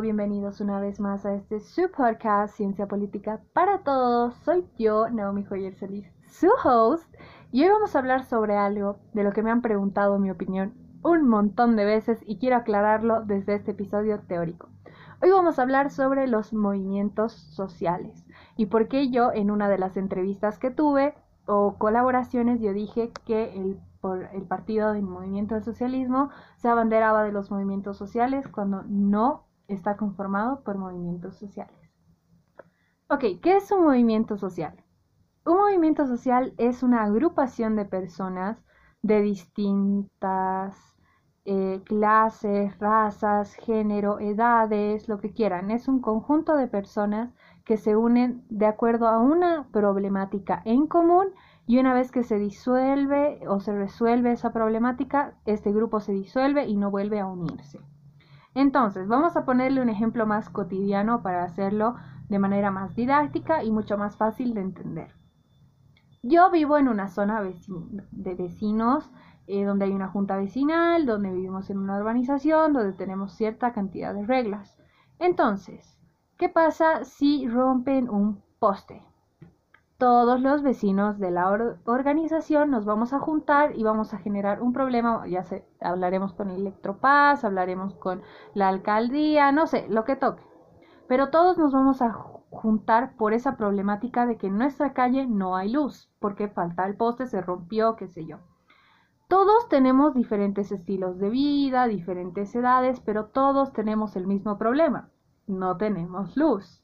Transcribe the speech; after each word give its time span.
bienvenidos 0.00 0.60
una 0.60 0.78
vez 0.78 1.00
más 1.00 1.26
a 1.26 1.34
este 1.34 1.58
su 1.58 1.90
podcast 1.90 2.54
Ciencia 2.54 2.86
Política 2.86 3.40
para 3.54 3.82
Todos. 3.82 4.32
Soy 4.44 4.64
yo, 4.78 5.10
Naomi 5.10 5.42
Joyer 5.42 5.74
Solís, 5.74 6.06
su 6.28 6.46
host, 6.62 7.12
y 7.50 7.64
hoy 7.64 7.70
vamos 7.70 7.96
a 7.96 7.98
hablar 7.98 8.22
sobre 8.22 8.56
algo 8.56 9.00
de 9.14 9.24
lo 9.24 9.32
que 9.32 9.42
me 9.42 9.50
han 9.50 9.62
preguntado 9.62 10.20
mi 10.20 10.30
opinión 10.30 10.74
un 11.02 11.28
montón 11.28 11.74
de 11.74 11.84
veces 11.84 12.20
y 12.24 12.38
quiero 12.38 12.54
aclararlo 12.54 13.22
desde 13.24 13.56
este 13.56 13.72
episodio 13.72 14.20
teórico. 14.20 14.68
Hoy 15.20 15.32
vamos 15.32 15.58
a 15.58 15.62
hablar 15.62 15.90
sobre 15.90 16.28
los 16.28 16.52
movimientos 16.52 17.32
sociales 17.32 18.24
y 18.56 18.66
por 18.66 18.86
qué 18.86 19.10
yo 19.10 19.32
en 19.32 19.50
una 19.50 19.68
de 19.68 19.78
las 19.78 19.96
entrevistas 19.96 20.60
que 20.60 20.70
tuve 20.70 21.14
o 21.46 21.78
colaboraciones 21.78 22.60
yo 22.60 22.72
dije 22.72 23.10
que 23.26 23.52
el 23.54 23.80
por 24.00 24.28
el 24.34 24.42
partido 24.42 24.92
del 24.92 25.02
movimiento 25.02 25.56
del 25.56 25.64
socialismo 25.64 26.30
se 26.58 26.68
abanderaba 26.68 27.24
de 27.24 27.32
los 27.32 27.50
movimientos 27.50 27.96
sociales 27.96 28.46
cuando 28.46 28.84
no 28.86 29.46
está 29.68 29.96
conformado 29.96 30.62
por 30.62 30.78
movimientos 30.78 31.36
sociales. 31.36 31.76
Ok, 33.08 33.24
¿qué 33.42 33.56
es 33.56 33.70
un 33.70 33.84
movimiento 33.84 34.36
social? 34.36 34.82
Un 35.46 35.58
movimiento 35.58 36.06
social 36.06 36.54
es 36.56 36.82
una 36.82 37.04
agrupación 37.04 37.76
de 37.76 37.84
personas 37.84 38.64
de 39.02 39.20
distintas 39.20 40.94
eh, 41.44 41.82
clases, 41.84 42.78
razas, 42.78 43.54
género, 43.54 44.18
edades, 44.18 45.08
lo 45.08 45.20
que 45.20 45.34
quieran. 45.34 45.70
Es 45.70 45.88
un 45.88 46.00
conjunto 46.00 46.56
de 46.56 46.68
personas 46.68 47.34
que 47.64 47.76
se 47.76 47.96
unen 47.96 48.44
de 48.48 48.66
acuerdo 48.66 49.06
a 49.08 49.18
una 49.18 49.68
problemática 49.70 50.62
en 50.64 50.86
común 50.86 51.28
y 51.66 51.78
una 51.78 51.92
vez 51.92 52.10
que 52.10 52.22
se 52.22 52.38
disuelve 52.38 53.40
o 53.46 53.60
se 53.60 53.74
resuelve 53.74 54.32
esa 54.32 54.52
problemática, 54.52 55.34
este 55.44 55.72
grupo 55.72 56.00
se 56.00 56.12
disuelve 56.12 56.66
y 56.66 56.76
no 56.76 56.90
vuelve 56.90 57.20
a 57.20 57.26
unirse. 57.26 57.80
Entonces, 58.54 59.08
vamos 59.08 59.36
a 59.36 59.44
ponerle 59.44 59.82
un 59.82 59.88
ejemplo 59.88 60.26
más 60.26 60.48
cotidiano 60.48 61.22
para 61.22 61.44
hacerlo 61.44 61.96
de 62.28 62.38
manera 62.38 62.70
más 62.70 62.94
didáctica 62.94 63.64
y 63.64 63.70
mucho 63.70 63.98
más 63.98 64.16
fácil 64.16 64.54
de 64.54 64.60
entender. 64.60 65.14
Yo 66.22 66.50
vivo 66.50 66.78
en 66.78 66.88
una 66.88 67.08
zona 67.08 67.42
de 67.42 68.34
vecinos 68.34 69.10
eh, 69.46 69.64
donde 69.64 69.84
hay 69.84 69.92
una 69.92 70.08
junta 70.08 70.36
vecinal, 70.36 71.04
donde 71.04 71.30
vivimos 71.30 71.68
en 71.68 71.78
una 71.78 71.98
urbanización, 71.98 72.72
donde 72.72 72.94
tenemos 72.94 73.32
cierta 73.34 73.72
cantidad 73.72 74.14
de 74.14 74.24
reglas. 74.24 74.78
Entonces, 75.18 75.98
¿qué 76.38 76.48
pasa 76.48 77.04
si 77.04 77.46
rompen 77.46 78.08
un 78.08 78.42
poste? 78.58 79.02
Todos 79.98 80.40
los 80.40 80.62
vecinos 80.62 81.18
de 81.18 81.30
la 81.30 81.48
organización 81.84 82.70
nos 82.70 82.84
vamos 82.84 83.12
a 83.12 83.20
juntar 83.20 83.76
y 83.76 83.84
vamos 83.84 84.12
a 84.12 84.18
generar 84.18 84.60
un 84.60 84.72
problema, 84.72 85.26
ya 85.28 85.44
sé, 85.44 85.64
hablaremos 85.80 86.32
con 86.32 86.50
Electropaz, 86.50 87.44
hablaremos 87.44 87.94
con 87.94 88.22
la 88.54 88.68
alcaldía, 88.68 89.52
no 89.52 89.66
sé, 89.66 89.86
lo 89.88 90.04
que 90.04 90.16
toque. 90.16 90.42
Pero 91.06 91.30
todos 91.30 91.58
nos 91.58 91.72
vamos 91.72 92.02
a 92.02 92.12
juntar 92.12 93.16
por 93.16 93.32
esa 93.32 93.56
problemática 93.56 94.26
de 94.26 94.36
que 94.36 94.48
en 94.48 94.58
nuestra 94.58 94.92
calle 94.92 95.26
no 95.26 95.56
hay 95.56 95.70
luz, 95.70 96.10
porque 96.18 96.48
falta 96.48 96.86
el 96.86 96.96
poste, 96.96 97.26
se 97.26 97.40
rompió, 97.40 97.96
qué 97.96 98.08
sé 98.08 98.26
yo. 98.26 98.38
Todos 99.28 99.68
tenemos 99.68 100.14
diferentes 100.14 100.70
estilos 100.70 101.18
de 101.18 101.30
vida, 101.30 101.86
diferentes 101.86 102.54
edades, 102.54 103.00
pero 103.00 103.26
todos 103.26 103.72
tenemos 103.72 104.16
el 104.16 104.26
mismo 104.26 104.58
problema. 104.58 105.08
No 105.46 105.76
tenemos 105.76 106.36
luz. 106.36 106.83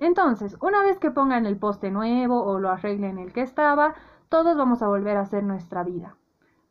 Entonces, 0.00 0.56
una 0.62 0.82
vez 0.82 0.98
que 0.98 1.10
pongan 1.10 1.44
el 1.44 1.58
poste 1.58 1.90
nuevo 1.90 2.42
o 2.42 2.58
lo 2.58 2.70
arreglen 2.70 3.18
el 3.18 3.34
que 3.34 3.42
estaba, 3.42 3.94
todos 4.30 4.56
vamos 4.56 4.82
a 4.82 4.88
volver 4.88 5.18
a 5.18 5.20
hacer 5.20 5.44
nuestra 5.44 5.84
vida. 5.84 6.16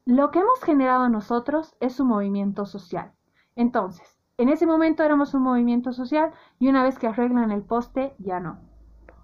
Lo 0.06 0.32
que 0.32 0.40
hemos 0.40 0.64
generado 0.64 1.08
nosotros 1.10 1.76
es 1.80 2.00
un 2.00 2.08
movimiento 2.08 2.66
social. 2.66 3.12
Entonces, 3.56 4.20
en 4.38 4.50
ese 4.50 4.66
momento 4.66 5.04
éramos 5.04 5.36
un 5.36 5.44
movimiento 5.44 5.94
social 5.94 6.32
y 6.58 6.70
una 6.70 6.82
vez 6.82 6.98
que 6.98 7.06
arreglan 7.06 7.52
el 7.52 7.62
poste, 7.62 8.16
ya 8.18 8.40
no. 8.40 8.58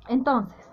Entonces, 0.07 0.69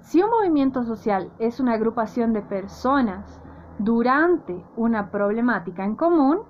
si 0.00 0.22
un 0.22 0.30
movimiento 0.30 0.84
social 0.84 1.32
es 1.40 1.58
una 1.58 1.72
agrupación 1.72 2.32
de 2.32 2.42
personas 2.42 3.40
durante 3.78 4.64
una 4.76 5.10
problemática 5.10 5.84
en 5.84 5.96
común, 5.96 6.42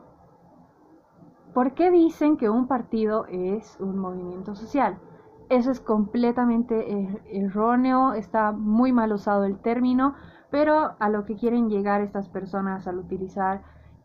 ¿por 1.54 1.72
qué 1.72 1.90
dicen 1.90 2.36
que 2.36 2.50
un 2.50 2.66
partido 2.66 3.24
es 3.30 3.78
un 3.80 3.96
movimiento 3.96 4.54
social? 4.54 4.98
Eso 5.48 5.70
es 5.70 5.80
completamente 5.80 6.92
er-, 6.92 7.22
erróneo, 7.26 8.14
está 8.14 8.52
muy 8.52 8.92
mal 8.92 9.12
usado 9.12 9.44
el 9.44 9.58
término, 9.58 10.14
pero 10.50 10.96
a 10.98 11.08
lo 11.08 11.24
que 11.24 11.36
quieren 11.36 11.68
llegar 11.68 12.00
estas 12.00 12.28
personas 12.28 12.86
al 12.86 12.98
utilizar 12.98 13.62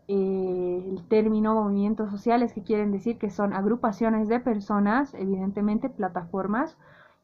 eh, 0.08 0.84
el 0.90 1.06
término 1.08 1.54
movimientos 1.54 2.10
sociales, 2.10 2.54
que 2.54 2.64
quieren 2.64 2.92
decir 2.92 3.18
que 3.18 3.30
son 3.30 3.54
agrupaciones 3.54 4.30
de 4.30 4.40
personas, 4.40 5.14
evidentemente 5.14 5.90
plataformas 5.90 6.78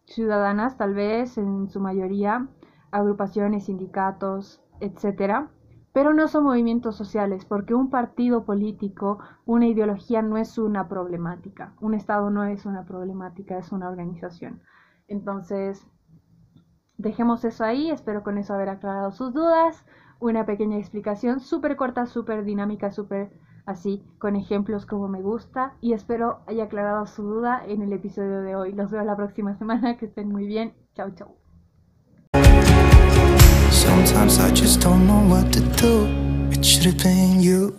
ciudadanas, 0.06 0.78
tal 0.78 0.94
vez 0.94 1.38
en 1.38 1.70
su 1.70 1.80
mayoría 1.80 2.48
agrupaciones, 2.92 3.66
sindicatos, 3.66 4.62
etcétera, 4.80 5.50
pero 5.94 6.14
no 6.14 6.28
son 6.28 6.46
movimientos 6.46 6.96
sociales, 6.96 7.46
porque 7.46 7.76
un 7.76 7.90
partido 7.90 8.46
político, 8.46 9.20
una 9.46 9.68
ideología 9.68 10.22
no 10.24 10.38
es 10.38 10.58
una 10.58 10.90
problemática, 10.90 11.76
un 11.80 11.94
Estado 11.94 12.32
no 12.32 12.44
es 12.44 12.66
una 12.66 12.84
problemática, 12.86 13.58
es 13.58 13.72
una 13.72 13.90
organización. 13.90 14.62
Entonces, 15.08 15.86
dejemos 16.98 17.46
eso 17.46 17.64
ahí, 17.64 17.92
espero 17.92 18.24
con 18.24 18.38
eso 18.40 18.54
haber 18.56 18.70
aclarado 18.70 19.12
sus 19.12 19.34
dudas, 19.34 19.86
una 20.20 20.46
pequeña 20.46 20.78
explicación 20.78 21.40
súper 21.40 21.76
corta, 21.76 22.08
súper 22.08 22.44
dinámica, 22.44 22.92
súper 22.92 23.32
así, 23.66 24.04
con 24.18 24.36
ejemplos 24.36 24.86
como 24.86 25.08
me 25.08 25.22
gusta, 25.22 25.76
y 25.80 25.94
espero 25.94 26.40
haya 26.48 26.66
aclarado 26.66 27.06
su 27.06 27.24
duda 27.24 27.64
en 27.66 27.82
el 27.82 27.94
episodio 27.94 28.42
de 28.42 28.56
hoy. 28.56 28.74
Los 28.74 28.92
veo 28.92 29.04
la 29.04 29.16
próxima 29.16 29.56
semana, 29.60 29.98
que 29.98 30.06
estén 30.06 30.30
muy 30.30 30.48
bien, 30.48 30.74
chau 30.96 31.12
chau. 31.12 31.43
just 34.64 34.80
don't 34.80 35.06
know 35.06 35.20
what 35.28 35.52
to 35.52 35.60
do. 35.76 36.08
It 36.50 36.64
should've 36.64 36.98
been 37.04 37.42
you. 37.42 37.78